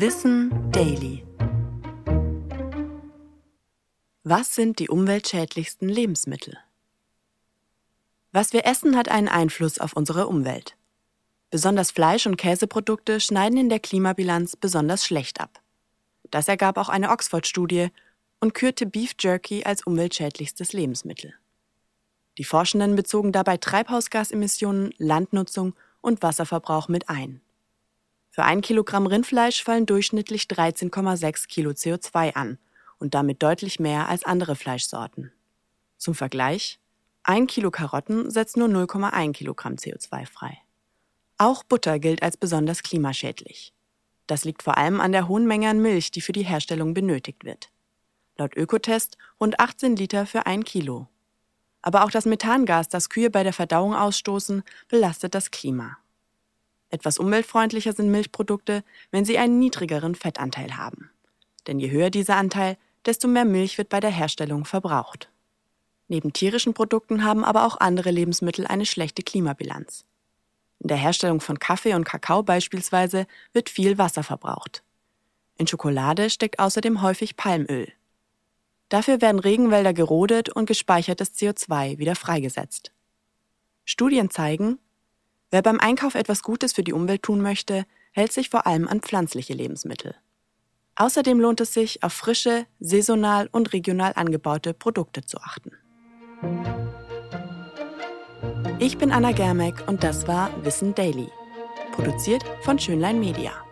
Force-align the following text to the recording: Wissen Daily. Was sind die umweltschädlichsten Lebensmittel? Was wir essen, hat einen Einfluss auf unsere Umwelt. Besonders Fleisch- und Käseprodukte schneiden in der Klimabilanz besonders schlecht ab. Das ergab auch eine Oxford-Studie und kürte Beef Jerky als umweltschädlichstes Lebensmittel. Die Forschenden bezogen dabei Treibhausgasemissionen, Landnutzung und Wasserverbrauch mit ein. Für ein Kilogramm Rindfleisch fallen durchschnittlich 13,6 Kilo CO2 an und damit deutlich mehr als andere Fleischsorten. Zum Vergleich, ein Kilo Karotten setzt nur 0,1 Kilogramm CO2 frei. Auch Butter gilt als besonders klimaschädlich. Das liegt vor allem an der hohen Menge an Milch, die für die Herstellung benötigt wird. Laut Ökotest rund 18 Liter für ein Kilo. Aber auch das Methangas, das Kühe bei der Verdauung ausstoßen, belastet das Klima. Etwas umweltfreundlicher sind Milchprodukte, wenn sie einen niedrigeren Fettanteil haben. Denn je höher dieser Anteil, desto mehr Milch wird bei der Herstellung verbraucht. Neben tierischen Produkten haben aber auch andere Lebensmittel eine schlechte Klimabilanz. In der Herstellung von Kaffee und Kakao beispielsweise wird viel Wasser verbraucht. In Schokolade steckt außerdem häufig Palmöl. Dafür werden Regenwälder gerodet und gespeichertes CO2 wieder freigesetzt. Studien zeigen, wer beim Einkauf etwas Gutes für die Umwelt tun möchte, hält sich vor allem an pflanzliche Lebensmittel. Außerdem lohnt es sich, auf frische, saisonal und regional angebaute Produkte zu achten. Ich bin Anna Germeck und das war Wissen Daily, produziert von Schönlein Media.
Wissen 0.00 0.70
Daily. 0.70 1.26
Was 4.22 4.54
sind 4.54 4.78
die 4.78 4.88
umweltschädlichsten 4.88 5.88
Lebensmittel? 5.88 6.56
Was 8.30 8.52
wir 8.52 8.64
essen, 8.64 8.96
hat 8.96 9.08
einen 9.08 9.26
Einfluss 9.26 9.80
auf 9.80 9.94
unsere 9.94 10.28
Umwelt. 10.28 10.76
Besonders 11.50 11.90
Fleisch- 11.90 12.28
und 12.28 12.36
Käseprodukte 12.36 13.18
schneiden 13.18 13.58
in 13.58 13.68
der 13.68 13.80
Klimabilanz 13.80 14.54
besonders 14.54 15.04
schlecht 15.04 15.40
ab. 15.40 15.60
Das 16.30 16.46
ergab 16.46 16.78
auch 16.78 16.90
eine 16.90 17.10
Oxford-Studie 17.10 17.88
und 18.38 18.54
kürte 18.54 18.86
Beef 18.86 19.16
Jerky 19.18 19.64
als 19.64 19.84
umweltschädlichstes 19.84 20.72
Lebensmittel. 20.74 21.34
Die 22.38 22.44
Forschenden 22.44 22.94
bezogen 22.94 23.32
dabei 23.32 23.56
Treibhausgasemissionen, 23.56 24.94
Landnutzung 24.98 25.74
und 26.00 26.22
Wasserverbrauch 26.22 26.86
mit 26.86 27.08
ein. 27.08 27.40
Für 28.38 28.44
ein 28.44 28.60
Kilogramm 28.60 29.08
Rindfleisch 29.08 29.64
fallen 29.64 29.84
durchschnittlich 29.84 30.44
13,6 30.44 31.48
Kilo 31.48 31.70
CO2 31.70 32.36
an 32.36 32.58
und 33.00 33.14
damit 33.14 33.42
deutlich 33.42 33.80
mehr 33.80 34.08
als 34.08 34.22
andere 34.22 34.54
Fleischsorten. 34.54 35.32
Zum 35.96 36.14
Vergleich, 36.14 36.78
ein 37.24 37.48
Kilo 37.48 37.72
Karotten 37.72 38.30
setzt 38.30 38.56
nur 38.56 38.68
0,1 38.68 39.32
Kilogramm 39.32 39.74
CO2 39.74 40.24
frei. 40.26 40.56
Auch 41.36 41.64
Butter 41.64 41.98
gilt 41.98 42.22
als 42.22 42.36
besonders 42.36 42.84
klimaschädlich. 42.84 43.74
Das 44.28 44.44
liegt 44.44 44.62
vor 44.62 44.78
allem 44.78 45.00
an 45.00 45.10
der 45.10 45.26
hohen 45.26 45.48
Menge 45.48 45.68
an 45.68 45.82
Milch, 45.82 46.12
die 46.12 46.20
für 46.20 46.30
die 46.30 46.44
Herstellung 46.44 46.94
benötigt 46.94 47.44
wird. 47.44 47.72
Laut 48.36 48.56
Ökotest 48.56 49.18
rund 49.40 49.58
18 49.58 49.96
Liter 49.96 50.26
für 50.26 50.46
ein 50.46 50.62
Kilo. 50.62 51.08
Aber 51.82 52.04
auch 52.04 52.12
das 52.12 52.24
Methangas, 52.24 52.88
das 52.88 53.08
Kühe 53.08 53.30
bei 53.30 53.42
der 53.42 53.52
Verdauung 53.52 53.96
ausstoßen, 53.96 54.62
belastet 54.86 55.34
das 55.34 55.50
Klima. 55.50 55.98
Etwas 56.90 57.18
umweltfreundlicher 57.18 57.92
sind 57.92 58.10
Milchprodukte, 58.10 58.82
wenn 59.10 59.24
sie 59.24 59.38
einen 59.38 59.58
niedrigeren 59.58 60.14
Fettanteil 60.14 60.76
haben. 60.76 61.10
Denn 61.66 61.78
je 61.78 61.90
höher 61.90 62.10
dieser 62.10 62.36
Anteil, 62.36 62.78
desto 63.04 63.28
mehr 63.28 63.44
Milch 63.44 63.78
wird 63.78 63.88
bei 63.88 64.00
der 64.00 64.10
Herstellung 64.10 64.64
verbraucht. 64.64 65.30
Neben 66.08 66.32
tierischen 66.32 66.72
Produkten 66.72 67.22
haben 67.24 67.44
aber 67.44 67.66
auch 67.66 67.78
andere 67.78 68.10
Lebensmittel 68.10 68.66
eine 68.66 68.86
schlechte 68.86 69.22
Klimabilanz. 69.22 70.06
In 70.80 70.88
der 70.88 70.96
Herstellung 70.96 71.40
von 71.40 71.58
Kaffee 71.58 71.94
und 71.94 72.04
Kakao 72.04 72.42
beispielsweise 72.42 73.26
wird 73.52 73.68
viel 73.68 73.98
Wasser 73.98 74.22
verbraucht. 74.22 74.82
In 75.56 75.66
Schokolade 75.66 76.30
steckt 76.30 76.58
außerdem 76.60 77.02
häufig 77.02 77.36
Palmöl. 77.36 77.92
Dafür 78.88 79.20
werden 79.20 79.40
Regenwälder 79.40 79.92
gerodet 79.92 80.48
und 80.48 80.66
gespeichertes 80.66 81.34
CO2 81.34 81.98
wieder 81.98 82.14
freigesetzt. 82.14 82.92
Studien 83.84 84.30
zeigen, 84.30 84.78
wer 85.50 85.62
beim 85.62 85.80
Einkauf 85.80 86.14
etwas 86.14 86.42
Gutes 86.42 86.72
für 86.72 86.84
die 86.84 86.92
Umwelt 86.92 87.22
tun 87.22 87.40
möchte, 87.40 87.84
hält 88.12 88.32
sich 88.32 88.50
vor 88.50 88.66
allem 88.66 88.88
an 88.88 89.00
pflanzliche 89.00 89.54
Lebensmittel. 89.54 90.14
Außerdem 90.96 91.40
lohnt 91.40 91.60
es 91.60 91.72
sich, 91.72 92.02
auf 92.02 92.12
frische, 92.12 92.66
saisonal 92.80 93.48
und 93.52 93.72
regional 93.72 94.12
angebaute 94.16 94.74
Produkte 94.74 95.22
zu 95.22 95.38
achten. 95.38 95.70
Ich 98.80 98.98
bin 98.98 99.12
Anna 99.12 99.32
Germeck 99.32 99.86
und 99.86 100.02
das 100.02 100.26
war 100.26 100.50
Wissen 100.64 100.94
Daily, 100.94 101.28
produziert 101.92 102.42
von 102.62 102.78
Schönlein 102.78 103.20
Media. 103.20 103.67